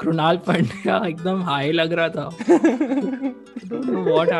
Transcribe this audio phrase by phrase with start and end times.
[0.00, 2.28] कृणाल पांड्या एकदम हाई लग रहा था
[3.72, 4.30] व्हाट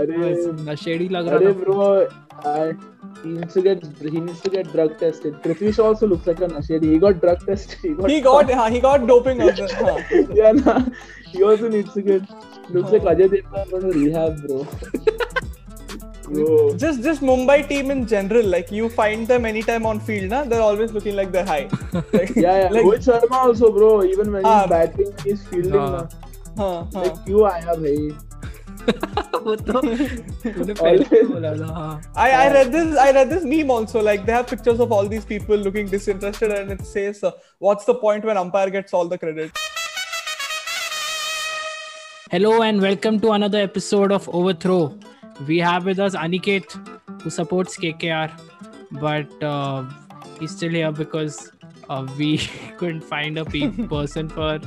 [0.00, 0.34] अरे
[0.68, 1.88] नशेड़ी लग रहा था bro
[2.50, 2.74] I,
[3.22, 6.40] he needs to get he needs to get drug tested Prithvi Shaw also looks like
[6.40, 9.68] a nashedi he got drug tested he got he got हाँ, he got doping also.
[9.82, 9.94] हाँ.
[10.40, 10.80] yeah nah,
[11.28, 12.34] he also needs to get
[12.70, 14.66] looks like Ajay Devgn going to rehab bro
[16.23, 20.43] bro Just this Mumbai team in general, like you find them anytime on field, na?
[20.43, 21.69] They're always looking like they're high.
[22.13, 24.61] Like, yeah yeah like, Rohit Sharma also bro even when हाँ.
[24.61, 25.91] he's batting he's fielding हाँ.
[25.91, 26.09] ना
[26.57, 27.03] हाँ, हाँ.
[27.03, 28.09] like क्यों आया भाई
[28.89, 33.43] वो तो तूने पहले ही बोला था हाँ I, I read this I read this
[33.43, 37.23] meme also like they have pictures of all these people looking disinterested and it says
[37.23, 39.51] uh, what's the point when umpire gets all the credit
[42.31, 44.95] Hello and welcome to another episode of Overthrow.
[45.47, 48.29] We have with us Aniket, who supports KKR,
[48.91, 49.85] but uh,
[50.39, 51.51] he's still here because
[51.89, 52.37] uh, we
[52.77, 54.59] couldn't find a pe- person for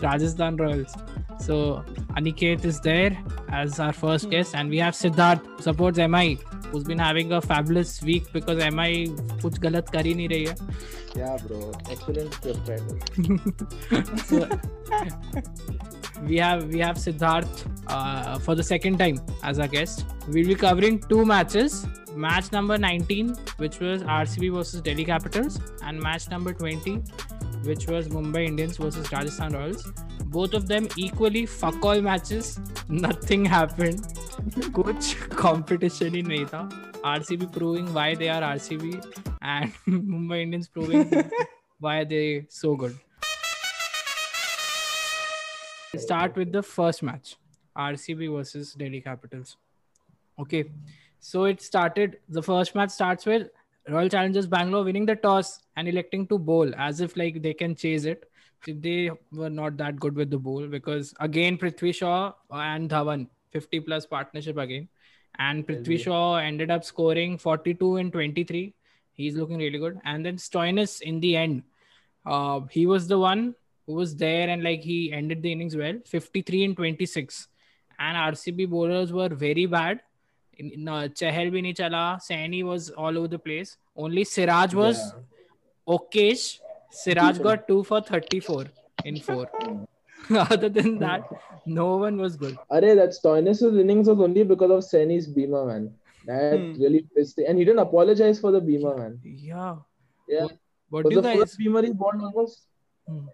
[0.00, 0.94] Rajasthan Royals.
[1.40, 1.84] So
[2.16, 3.16] Aniket is there
[3.48, 6.38] as our first guest, and we have Siddharth, who supports MI,
[6.70, 9.06] who's been having a fabulous week because MI
[9.42, 10.56] कुछ गलत कर ही नहीं रही है.
[11.18, 11.56] yeah bro
[11.92, 12.98] excellent script writer
[14.26, 14.46] So,
[16.27, 20.05] we have we have Siddharth uh, for the second time as our guest.
[20.27, 21.85] We'll be covering two matches.
[22.15, 27.01] Match number 19, which was RCB versus Delhi Capitals, and match number 20,
[27.63, 29.91] which was Mumbai Indians versus Rajasthan Royals.
[30.27, 32.59] Both of them equally fuck all matches.
[32.89, 34.01] Nothing happened.
[34.73, 36.69] Coach competition in Neta.
[37.03, 39.05] RCB proving why they are RCB
[39.41, 41.29] and Mumbai Indians proving
[41.79, 42.97] why they so good
[45.99, 47.35] start with the first match
[47.77, 49.57] RCB versus Delhi Capitals.
[50.39, 50.65] Okay,
[51.19, 52.17] so it started.
[52.29, 53.49] The first match starts with
[53.89, 57.75] Royal Challengers Bangalore winning the toss and electing to bowl as if like they can
[57.75, 58.29] chase it.
[58.67, 63.79] They were not that good with the bowl because again Prithvi Shaw and Dhawan 50
[63.81, 64.87] plus partnership again,
[65.37, 68.73] and Prithvi Shaw ended up scoring 42 and 23.
[69.13, 71.63] He's looking really good, and then Stoinis in the end,
[72.25, 73.55] uh, he was the one
[73.87, 77.47] who was there and like he ended the innings well 53 and 26
[77.99, 80.01] and rcb bowlers were very bad
[80.57, 84.73] in, in, uh, chahal bhi nahi chala saini was all over the place only siraj
[84.81, 85.03] was
[85.97, 86.45] okayish
[87.01, 88.65] siraj got 2 for 34
[89.11, 89.49] in 4
[90.55, 91.35] other than that
[91.65, 95.83] no one was good Arey, that Stoinis' innings was only because of Saini's Beamer, man.
[96.27, 96.81] That Hmm.
[96.81, 99.19] really pissed And he didn't apologize for the Beamer, man.
[99.23, 99.75] yeah
[100.27, 100.47] Yeah.
[100.89, 102.63] what Was do you the guys first Beamer he bowled almost.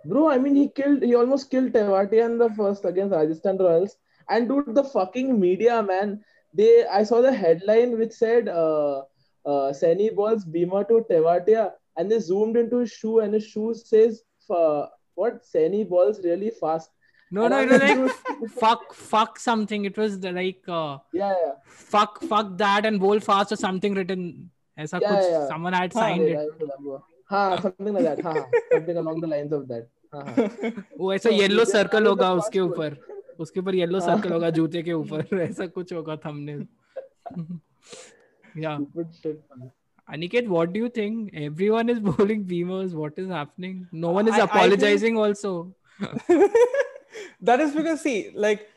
[0.05, 3.97] Bro, I mean, he killed, he almost killed Tewatia in the first against Rajasthan Royals.
[4.29, 6.23] And dude, the fucking media, man,
[6.53, 9.03] they, I saw the headline which said, uh,
[9.45, 13.73] uh, Saini balls Beamer to Tewatia, and they zoomed into his shoe, and his shoe
[13.73, 16.91] says, uh, "What Saini balls really fast."
[17.31, 18.11] No, and no, it was
[18.41, 19.85] like fuck, fuck something.
[19.85, 24.51] It was like uh, yeah, yeah, fuck, fuck that, and bowl fast or something written.
[24.77, 25.47] Aisa yeah, yeah.
[25.47, 27.01] someone had signed yeah, it.
[27.31, 28.21] हाँ, something like that.
[28.23, 29.87] हाँ, something along the lines of that.
[30.13, 30.71] हाँ, हाँ.
[30.99, 32.97] वो ऐसा yellow circle होगा उसके ऊपर
[33.39, 34.07] उसके ऊपर येलो हाँ.
[34.07, 36.65] सर्कल होगा जूते के ऊपर ऐसा कुछ होगा thumbnail
[38.63, 39.69] yeah Stupid shit, man.
[40.15, 44.33] aniket what do you think everyone is bowling beamers what is happening no one is
[44.33, 45.51] I- I think- apologizing also
[47.49, 48.15] that is because see
[48.47, 48.67] like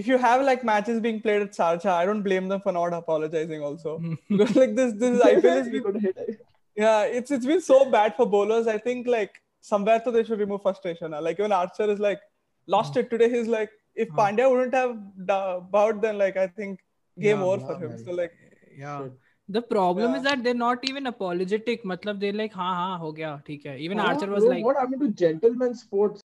[0.00, 2.94] if you have like matches being played at Sharjah, I don't blame them for not
[2.98, 3.98] apologizing also
[4.30, 6.40] because like this this IPL has He been could hit it.
[6.75, 8.67] yeah it's it's been so bad for bowlers.
[8.67, 11.11] I think like somewhere so they should remove frustration.
[11.11, 11.21] now.
[11.21, 12.19] Like even Archer is like
[12.67, 13.29] lost it today.
[13.37, 14.19] He's like if Hmm.
[14.19, 14.97] Pandya wouldn't have
[15.31, 16.79] da- bowed, then like I think
[17.19, 17.89] game Yeah, over yeah, for him.
[17.95, 18.03] man.
[18.05, 18.33] So like
[18.77, 19.13] yeah Shit.
[19.57, 20.17] the problem Yeah.
[20.17, 23.77] is that they're not even apologetic मतलब they're like हाँ हाँ हो गया ठीक है
[23.87, 26.21] even हाँ, archer was bro, like what happened to gentleman sports?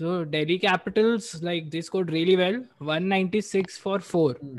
[0.00, 2.60] So Delhi Capitals like they scored really well
[2.90, 4.56] 196 for 4 Hmm.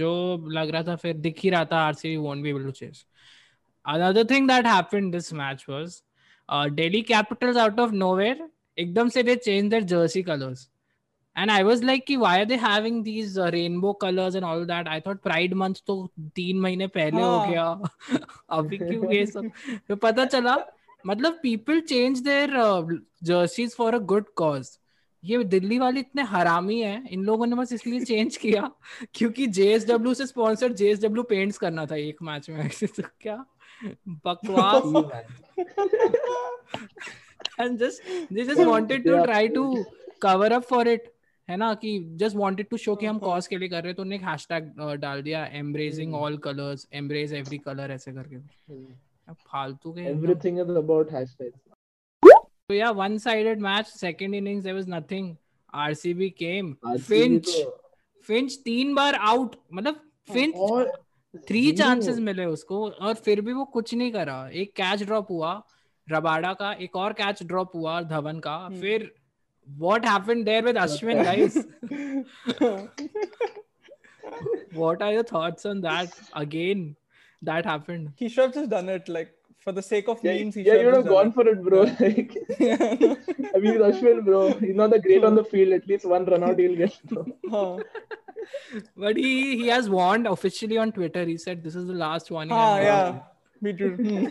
[0.00, 0.08] जो
[0.56, 3.04] लग रहा था फिर दिख ही रहा था RCB won't be able to chase.
[3.86, 6.02] Another thing that happened this match was
[6.48, 8.36] uh, Delhi Capitals out of nowhere
[8.78, 10.68] एकदम से they changed their jersey colors.
[11.36, 14.64] And I was like कि why are they having these uh, rainbow colors and all
[14.66, 14.86] that?
[14.86, 15.96] I thought Pride month तो
[16.36, 17.50] तीन महीने पहले हो हाँ.
[17.50, 17.80] गया
[18.58, 19.50] अभी क्यों ये सब
[19.88, 20.56] तो पता चला
[21.06, 22.82] मतलब people change their uh,
[23.24, 24.78] jerseys for a good cause.
[25.24, 28.70] ये दिल्ली वाले इतने हरामी हैं इन लोगों ने बस इसलिए चेंज किया
[29.14, 33.44] क्योंकि जेएसडब्ल्यू से स्पॉन्सर जेएसडब्ल्यू पेंट्स करना था एक मैच में तो क्या
[34.25, 34.83] बकवास.
[37.59, 38.03] And just
[38.33, 39.63] they just wanted to try to
[40.21, 41.11] cover up for it
[41.49, 43.95] है ना कि जस्ट वांटेड टू शो कि हम कॉज के लिए कर रहे हैं
[43.95, 44.71] तो उन्होंने एक हैशटैग
[45.01, 48.85] डाल दिया embracing all colours embrace every colour ऐसे करके Hmm.
[49.27, 51.55] अब फालतू के एकदम- Everything is about hashtags.
[52.69, 53.89] So yeah, one-sided match.
[53.97, 55.27] Second innings there was nothing.
[55.73, 56.71] RCB came.
[56.91, 59.99] RCB Finch, तो- Finch तीन बार आउट मतलब
[60.33, 60.91] फिंच और
[61.47, 65.51] थ्री चांसेस मिले उसको और फिर भी वो कुछ नहीं करा एक कैच ड्रॉप हुआ
[66.07, 69.11] रबाडा का एक और कैच ड्रॉप हुआ धवन का फिर
[69.67, 71.57] what happened there with Ashwin guys
[74.75, 76.09] what are your thoughts on that
[76.43, 76.95] again
[77.41, 79.33] that happened he should have just done it like
[79.67, 80.55] for the sake of Yeah, memes.
[80.55, 81.79] He yeah, you would have have just gone for it, bro.
[82.01, 82.35] Like.
[83.55, 84.43] I mean, Ashwin, bro.
[84.59, 85.73] He's not that great on the field.
[85.77, 86.95] At least one run out he'll get.
[87.09, 87.81] Bro.
[89.05, 92.51] But he he has warned officially on twitter he said this is the last one
[92.59, 93.19] Ah, yeah.
[93.61, 93.91] Me too.
[93.95, 94.25] Hmm.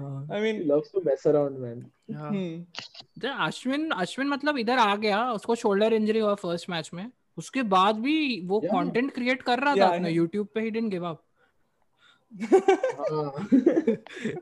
[0.00, 1.80] yeah I He mean, loves to mess around, man.
[2.08, 2.54] yeah hmm.
[3.22, 7.04] ashwin Ashwin Ashwin मतलब इधर आ गया उसको shoulder injury हुआ first match में
[7.38, 8.16] उसके बाद भी
[8.52, 8.72] वो Yeah.
[8.74, 10.10] कंटेंट क्रिएट कर रहा था Yeah, I अपने.
[10.10, 11.22] यूट्यूब पे ही didn't give up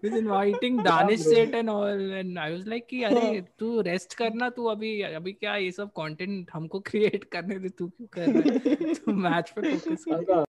[0.03, 1.33] He's inviting Danish bro.
[1.33, 5.33] set and all and I was like कि अरे तू रेस्ट करना तू अभी अभी
[5.33, 8.95] क्या ये सब कंटेंट हमको क्रिएट करने दे तू क्यों कर रहा है?
[8.95, 10.45] तू मैच पे फोकस कर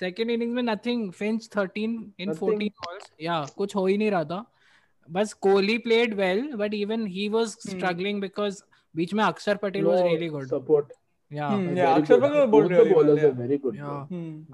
[0.00, 1.78] सेकंड इनिंग्स में nothing Finch 13
[2.18, 2.48] in Nothing.
[2.48, 4.44] 14 balls या कुछ हो ही नहीं रहा था।
[5.10, 8.62] बस Kohli played well but even he was struggling because
[8.96, 10.84] बीच में Akshar Patel was really good Support.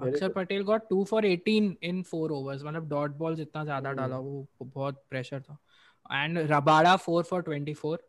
[0.01, 4.17] Akshar Patel got two for eighteen in four overs मतलब डॉट बॉल इतना ज़्यादा डाला
[4.17, 5.57] वो बहुत प्रेशर था
[6.13, 8.07] and Rabada four for twenty four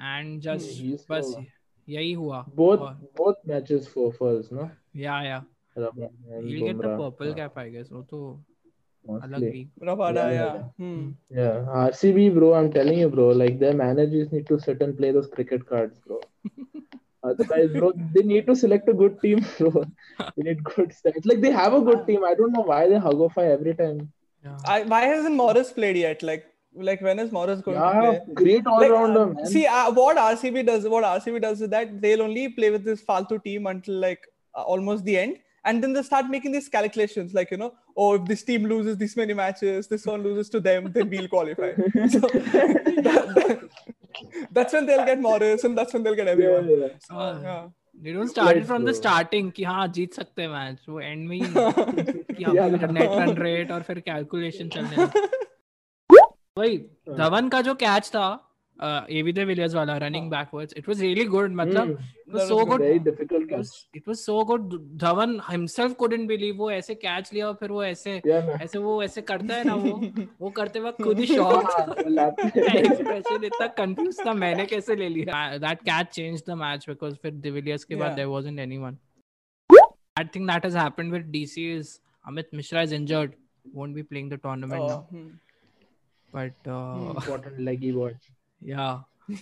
[0.00, 1.34] and just बस
[1.88, 2.82] यही हुआ both
[3.20, 5.40] both matches four first no yeah yeah
[5.76, 8.20] he'll get the purple cap i guess वो तो
[9.04, 11.06] अलग ही Rabada yeah hmm
[11.38, 15.10] yeah RCB bro I'm telling you bro like their managers need to sit and play
[15.10, 16.20] those cricket cards bro
[17.22, 19.84] Otherwise, bro, they need to select a good team, bro.
[20.36, 21.26] They need good stats.
[21.26, 22.24] Like they have a good team.
[22.24, 24.10] I don't know why they hugofy every time.
[24.44, 24.56] yeah.
[24.64, 26.22] I, why hasn't Morris played yet?
[26.22, 28.34] Like, like when is Morris going to Yeah, play?
[28.34, 29.46] great all Like, rounder, uh, man.
[29.46, 33.02] See, uh, what RCB does, what RCB does is that they'll only play with this
[33.02, 37.34] Faltu team until like uh, almost the end, and then they start making these calculations,
[37.34, 40.60] like you know, oh, if this team loses this many matches, this one loses to
[40.60, 41.72] them, then we'll qualify.
[42.08, 42.20] so
[43.08, 43.68] that-
[44.58, 46.68] that's when they'll get Morris, and that's when they'll get everyone.
[46.70, 46.86] yeah.
[46.86, 46.96] yeah.
[47.08, 47.68] So, uh, Yeah.
[48.04, 51.28] they don't start it from the starting कि हाँ जीत सकते हैं match वो and
[51.28, 51.42] में ही
[52.34, 52.54] कि हम.
[52.92, 55.04] Net run rate और फिर कैलकुलेशन चलने।
[56.58, 56.78] वही
[57.18, 58.28] धवन का जो कैच था
[59.18, 61.88] एवी द विलियर्स वाला running backwards it was really good मतलब
[62.30, 62.82] Hmm, it was That so was good.
[62.82, 63.70] very difficult it catch.
[63.98, 64.74] it was so good.
[65.02, 69.22] Dhawan himself couldn't believe वो ऐसे कैच लिया और फिर वो ऐसे ऐसे वो ऐसे
[69.30, 69.90] करता है ना वो
[70.40, 71.70] वो करते वक्त खुद ही शॉक
[72.68, 75.42] एक्सप्रेशन इतना कंफ्यूज था मैंने कैसे ले लिया?
[75.66, 78.12] That catch change the match because फिर डिविलियर्स के बाद.
[78.16, 78.98] There wasn't anyone
[80.16, 83.32] I think that has happened with DC is Amit Mishra is injured
[83.64, 85.00] won't be playing the tournament Oh, now.
[85.08, 85.24] Hmm.
[86.32, 88.06] but uh, Important leggy boy.
[88.61, 88.95] yeah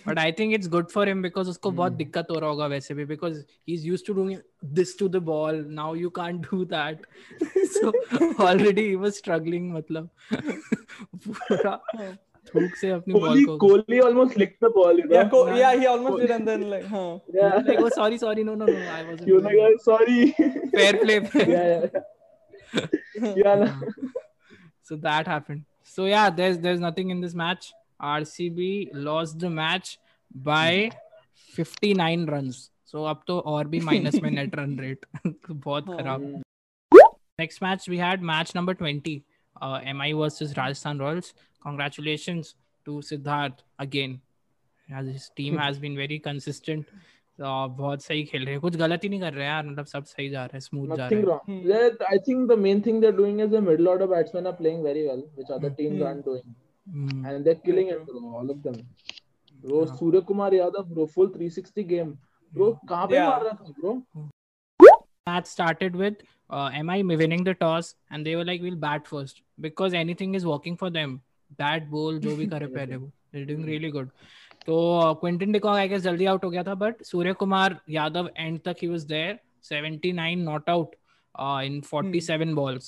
[0.07, 1.97] but i think it's good for him because उसको बहुत Hmm.
[1.97, 3.39] दिक्कत हो रहा होगा वैसे भी because
[3.71, 4.37] he's used to doing
[4.79, 7.01] this to the ball now you can't do that
[7.77, 7.91] so
[8.49, 10.09] already he was struggling मतलब
[11.27, 11.75] पूरा
[12.53, 14.97] थूक से अपनी बॉल Kohli, को Kohli almost licked the ball.
[15.01, 15.15] You know?
[15.17, 15.55] Yeah, co- man.
[15.59, 17.19] yeah, he almost did, and then like, huh.
[17.37, 17.53] Yeah.
[17.69, 20.17] like oh sorry sorry no no no I wasn't He was like, doing "Oh, sorry.
[20.47, 21.47] it." fair play fair.
[21.53, 21.85] yeah,
[22.73, 23.33] yeah.
[23.43, 23.69] yeah, no.
[24.91, 25.63] so that happened
[25.95, 29.94] so yeah there's there's nothing in this match RCB lost the match
[30.48, 30.90] by
[31.54, 35.06] 59 runs so अब तो और भी minus में net run rate
[35.50, 36.42] बहुत खराब।
[37.40, 39.22] Next match we had match number 20
[39.66, 41.28] Uh, MI versus Rajasthan Royals.
[41.62, 42.50] Congratulations
[42.86, 44.12] to Siddharth again.
[44.88, 46.92] Again his team has been very consistent.
[47.40, 50.04] बहुत सही खेल रहे हैं। कुछ गलत ही नहीं कर रहे हैं यार मतलब सब
[50.04, 53.12] सही जा रहा है स्मूथ जा रहा है। I think the main thing they are
[53.16, 56.54] doing is the middle order batsman are playing very well which other teams aren't doing
[56.92, 57.24] Hmm.
[57.26, 58.20] And they're killing it, bro.
[58.40, 58.76] All of them.
[59.62, 59.94] Bro, Yeah.
[59.94, 62.16] Surya Kumar Yadav, bro, full 360 game.
[62.52, 63.28] Bro, कहाँ पे Yeah.
[63.30, 63.94] मार रहा था, bro?
[65.28, 69.42] match started with uh, MI winning the toss and they were like we'll bat first
[69.60, 71.16] because anything is working for them
[71.58, 74.08] bat bowl जो भी करे पहले वो they're doing really good
[74.66, 74.78] तो
[75.20, 78.76] Quinton de Kock I guess जल्दी out हो गया था बट सूर्य कुमार यादव एंड तक
[78.82, 79.38] ही was there
[79.72, 80.94] 79 not out
[81.66, 82.86] in 47 balls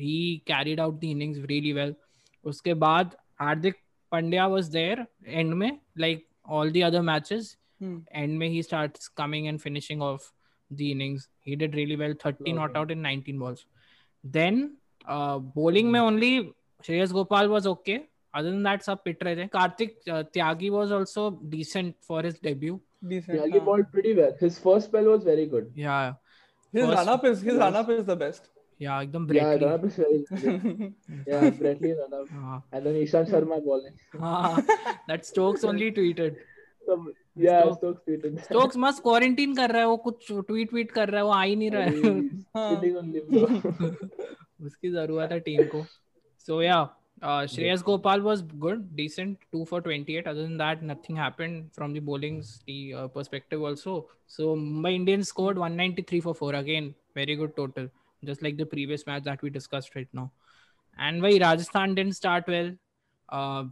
[0.00, 0.16] he
[0.52, 1.94] carried out the innings really well
[2.52, 3.74] उसके बाद Hardik
[4.12, 7.56] Pandya was there end May, like all the other matches.
[7.80, 7.98] Hmm.
[8.10, 10.32] End mein he starts coming and finishing off
[10.70, 11.28] the innings.
[11.42, 13.66] He did really well, 30 not out in 19 balls.
[14.24, 14.76] Then
[15.06, 16.06] uh, bowling may hmm.
[16.06, 16.52] only
[16.82, 18.06] Shreyas Gopal was okay.
[18.34, 19.50] Other than that, sub pit rahe.
[19.50, 22.80] Karthik uh, Tyagi was also decent for his debut.
[23.06, 24.34] Decent, Tyagi bowled pretty well.
[24.38, 25.70] His first spell was very good.
[25.74, 26.14] Yeah.
[26.72, 28.48] His run up is his run up is the best.
[28.80, 30.94] Yeah, एकदम Yeah, up is very good.
[31.26, 31.94] Yeah, Brett Lee
[32.32, 33.94] हाँ, And then Ishan Sharma bowling.
[34.20, 34.66] हाँ,
[35.08, 36.36] that Stokes only tweeted.
[37.36, 38.38] Yeah, Stokes- tweeted.
[38.48, 41.42] Stokes मस्त quarantine कर रहा है वो कुछ tweet tweet कर रहा है वो आ
[41.42, 41.90] ही नहीं रहा है
[42.56, 42.70] हाँ।
[44.66, 45.84] उसकी ज़रूरत है टीम को
[46.46, 46.78] सो या
[47.22, 50.26] Shreyas Gopal was good, decent, two for 28.
[50.26, 52.42] Other than that, nothing happened from the bowling
[52.94, 54.08] uh, perspective also.
[54.26, 57.88] So Mumbai Indians scored 193 for four again, very good total,
[58.24, 60.30] just like the previous match that we discussed right now.
[60.98, 62.72] And why Rajasthan didn't start well.
[63.28, 63.64] Uh,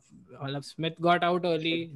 [0.61, 1.93] Smith got out early.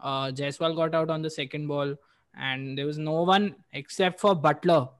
[0.00, 1.94] Uh, Jaiswal got out on the second ball,
[2.36, 4.90] and there was no one except for Buttler.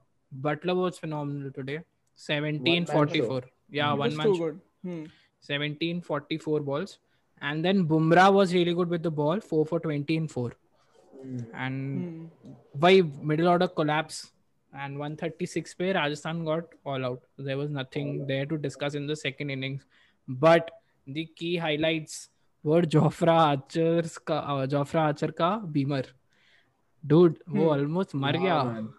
[0.41, 1.79] Buttler was phenomenal today.
[2.15, 3.43] 17 One-man 44.
[3.69, 4.25] Yeah, one It's man.
[4.27, 4.59] too good.
[4.83, 5.05] Hmm.
[5.41, 6.99] 17 44 balls.
[7.41, 10.51] And then Bumrah was really good with the ball, 4 for 20 and 4.
[11.21, 11.37] Hmm.
[11.53, 12.51] And Hmm.
[12.73, 14.31] why middle order collapse
[14.73, 17.21] and 136 pair Rajasthan got all out.
[17.37, 19.85] There was nothing there to discuss in the second innings.
[20.27, 20.71] But
[21.07, 22.29] the key highlights
[22.63, 26.05] were Jofra Archer's का uh, Jofra Archer का
[27.07, 27.61] dude hmm.
[27.61, 28.93] almost मर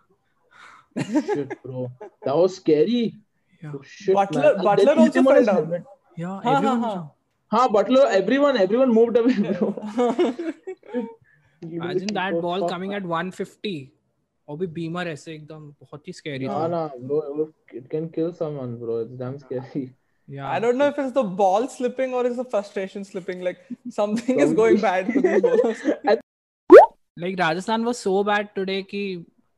[0.98, 1.92] shit bro
[2.24, 3.14] that was scary
[3.62, 3.72] yeah.
[3.74, 4.64] oh, shit, Buttler man.
[4.64, 5.84] Buttler also fell down
[6.16, 7.10] yeah ha, everyone ha, ha.
[7.52, 9.34] हाँ Buttler Everyone, everyone moved away.
[11.62, 13.92] imagine that ball coming at 150
[14.50, 18.74] और भी बीमार ऐसे एकदम बहुत ही scary था। ना bro it can kill someone
[18.76, 19.90] bro it's damn scary
[20.28, 23.66] या I don't know if it's the ball slipping और is the frustration slipping like
[23.96, 26.18] something is going bad for the
[27.20, 29.02] like Rajasthan was so bad today कि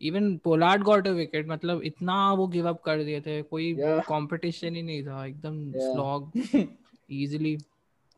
[0.01, 3.75] even Pollard got a wicket मतलब इतना वो give up कर दिए थे कोई
[4.09, 6.33] competition ही नहीं था एकदम slog
[7.11, 7.57] easily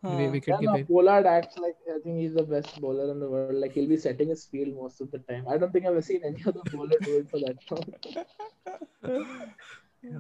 [0.04, 3.20] we, we could yeah, no, Pollard acts like I think he's the best bowler in
[3.20, 3.54] the world.
[3.54, 5.46] Like he'll be setting his field most of the time.
[5.48, 9.26] I don't think I've seen any other bowler do it for that long.
[10.02, 10.18] yeah.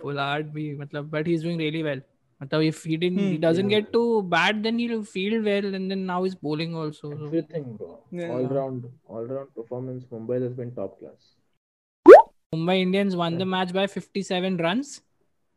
[0.00, 2.00] Pollard be matlab, but he's doing really well.
[2.42, 3.80] Matlab, if he didn't hmm, he doesn't yeah.
[3.80, 7.10] get too bad, then he'll field well and then now he's bowling also.
[7.10, 7.24] So.
[7.26, 7.98] Everything, bro.
[8.10, 8.28] Yeah.
[8.28, 10.04] All round all round performance.
[10.04, 12.16] Mumbai has been top class.
[12.54, 15.02] Mumbai Indians won the match by 57 runs.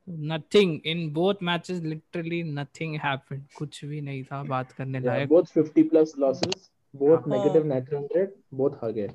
[0.09, 1.81] Nothing in both matches.
[1.83, 3.43] Literally nothing happened.
[3.57, 5.29] कुछ भी नहीं था बात करने Yeah, लायक.
[5.29, 7.33] both 50 plus losses, both Yeah.
[7.35, 9.07] negative net run rate, both हगे.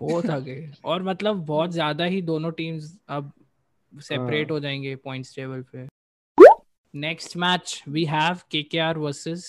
[0.00, 3.32] बहुत आगे और मतलब बहुत ज़्यादा ही दोनों टीम्स अब
[3.92, 4.54] सेपरेट हाँ.
[4.54, 5.86] हो जाएँगे पॉइंट्स टेबल पे
[6.94, 9.44] next match we have KKR versus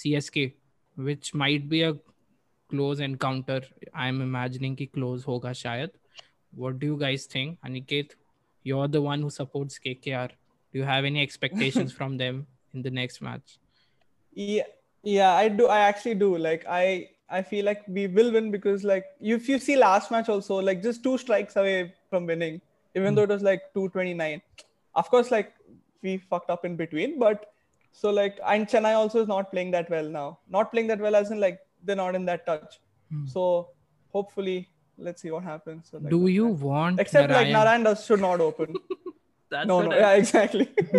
[0.00, 0.50] CSK
[0.96, 1.90] which might be a
[2.70, 5.90] close encounter I am imagining कि क्लोज होगा शायद
[6.52, 8.14] what do you guys think Aniket
[8.62, 10.28] You're the one who supports KKR.
[10.72, 13.58] Do you have any expectations from them in the next match?
[14.32, 14.64] Yeah,
[15.02, 15.66] yeah, I do.
[15.66, 16.36] I actually do.
[16.36, 20.28] Like I, I feel like we will win because like if you see last match
[20.28, 22.60] also, like just two strikes away from winning,
[22.94, 23.16] even mm.
[23.16, 24.42] though it was like 229.
[24.94, 25.52] Of course, like
[26.02, 27.52] we fucked up in between, but
[27.92, 30.38] so like and Chennai also is not playing that well now.
[30.48, 32.80] Not playing that well as in like they're not in that touch.
[33.12, 33.28] Mm.
[33.28, 33.70] So
[34.12, 35.88] hopefully let's see what happens.
[35.90, 37.52] So, like, do you want Except like Narayan?
[37.52, 38.74] Narayan does should not open.
[39.50, 40.68] That's no, no, I- yeah, exactly.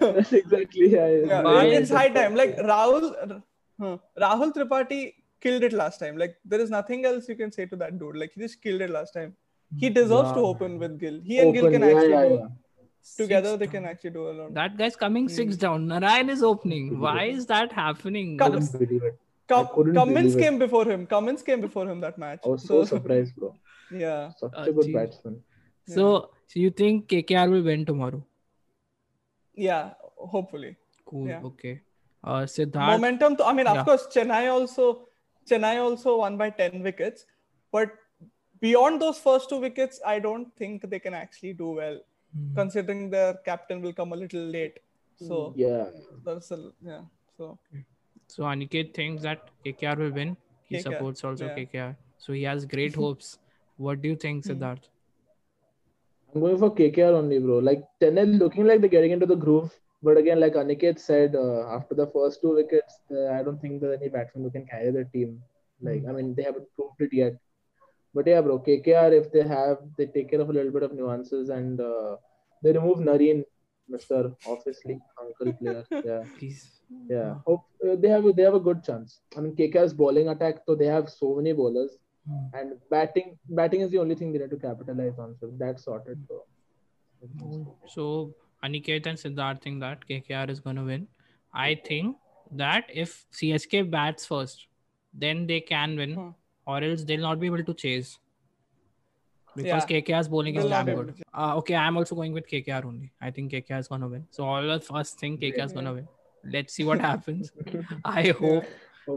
[0.00, 1.08] That's exactly yeah.
[1.08, 2.34] Yeah, is it's high time.
[2.34, 3.42] Like Rahul,
[3.78, 6.16] huh, Rahul Tripathi killed it last time.
[6.16, 8.16] Like there is nothing else you can say to that dude.
[8.16, 9.36] Like he just killed it last time.
[9.76, 11.20] He deserves to open with Gill.
[11.22, 13.24] He and Gill Open, can yeah, actually yeah, do yeah.
[13.24, 13.48] together.
[13.50, 14.54] Six They can actually do a lot.
[14.54, 15.60] That guy's coming six hmm.
[15.60, 15.86] down.
[15.88, 17.00] Narayan is opening.
[17.00, 18.38] Why is that happening?
[18.38, 18.68] Come-
[19.48, 19.66] couldn't believe it.
[19.66, 21.06] Cum- I couldn't Cummins came before him.
[21.06, 22.40] Cummins came before him that match.
[22.44, 23.54] I was so surprised, bro.
[23.90, 24.94] yeah, Such Uh, a good geez.
[24.94, 25.42] batsman.
[25.86, 28.24] So, so you think KKR will win tomorrow?
[29.54, 29.90] yeah.
[30.34, 31.26] Hopefully, Cool.
[31.28, 31.40] Yeah.
[31.42, 31.80] Okay.
[32.24, 32.92] Uh, Siddharth.
[32.92, 33.36] momentum.
[33.36, 33.80] To, I mean, Yeah.
[33.80, 35.08] of course, Chennai also
[35.50, 37.26] Chennai also won by ten wickets,
[37.72, 37.90] but
[38.60, 42.00] beyond those first two wickets, I don't think they can actually do well.
[42.34, 42.54] Hmm.
[42.58, 44.78] considering their captain will come a little late.
[45.16, 45.90] So Yeah.
[46.28, 46.58] that's a
[46.90, 47.02] yeah.
[47.36, 47.58] So
[48.32, 50.36] So Aniket thinks that KKR will win.
[50.68, 51.56] He KKR, supports also yeah.
[51.56, 51.96] KKR.
[52.16, 53.38] So he has great hopes.
[53.76, 54.52] What do you think, Hmm.
[54.52, 54.88] Siddharth?
[56.34, 57.58] I'm going for KKR only, bro.
[57.58, 59.78] Like Chennai looking like they're getting into the groove.
[60.02, 63.80] But again, like Aniket said, uh, after the first two wickets, uh, I don't think
[63.80, 65.42] there's any batsman who can carry the team.
[65.82, 67.34] Like, I mean, they haven't proved it yet.
[68.14, 70.94] But yeah, bro, KKR, if they have, they take care of a little bit of
[70.94, 72.16] nuances and uh,
[72.62, 73.44] they remove Narine,
[73.90, 74.34] Mr.
[74.46, 75.84] Obviously, uncle player.
[76.04, 76.24] Yeah.
[76.38, 76.80] Please.
[77.08, 79.20] Yeah, hope uh, they have they have a good chance.
[79.36, 81.96] I mean, KKR's bowling attack, so they have so many bowlers,
[82.28, 82.42] Hmm.
[82.58, 85.34] and batting batting is the only thing they need to capitalize on.
[85.40, 86.18] So that's sorted.
[86.28, 86.44] So.
[87.88, 88.34] So
[88.64, 91.08] Aniket and Siddharth think that KKR is going to win.
[91.54, 92.16] I think
[92.52, 94.66] that if CSK bats first,
[95.12, 96.28] then they can win, Hmm.
[96.66, 98.18] or else they'll not be able to chase.
[99.56, 100.00] Because Yeah.
[100.00, 101.14] KKR's bowling is damn good.
[101.34, 103.12] Uh, okay, I'm also going with KKR only.
[103.20, 104.26] I think KKR is gonna win.
[104.30, 106.08] So all of us think KKR is gonna win.
[106.44, 107.52] Let's see what happens.
[108.04, 108.64] I hope.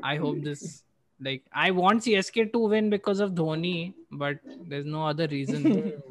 [0.03, 0.83] I hope this.
[1.21, 5.93] Like I want CSK to win because of Dhoni, but there's no other reason.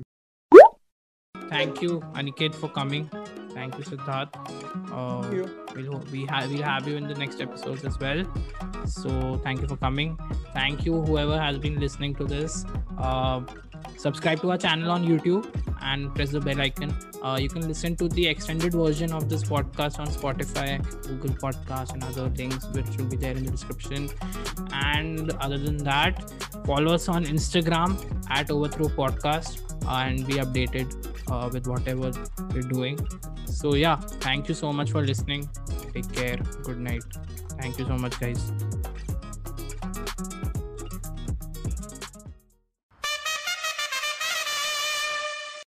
[1.49, 3.09] Thank you, Aniket, for coming.
[3.53, 4.35] Thank you, Siddharth.
[4.91, 5.67] Uh, Thank you.
[5.77, 8.25] We'll we have we'll have you in the next episodes as well.
[8.87, 10.19] So thank you for coming.
[10.53, 12.65] Thank you whoever has been listening to this.
[12.99, 13.43] Uh,
[13.97, 15.47] subscribe to our channel on YouTube
[15.83, 16.95] and press the bell icon.
[17.23, 21.93] Uh, you can listen to the extended version of this podcast on Spotify, Google Podcast,
[21.93, 24.09] and other things which will be there in the description.
[24.73, 26.31] And other than that,
[26.67, 27.99] follow us on Instagram
[28.31, 30.89] at Overthrow Podcast and be updated
[31.31, 32.11] uh, with whatever
[32.55, 32.99] we're doing.
[33.47, 35.49] So yeah, thank you so much for listening.
[35.93, 36.37] Take care.
[36.63, 37.05] Good night.
[37.61, 38.53] Thank you so much, guys.